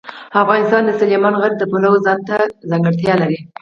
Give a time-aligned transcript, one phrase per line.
[0.43, 2.35] افغانستان د سلیمان غر د پلوه ځانته
[2.69, 3.39] ځانګړتیا لري.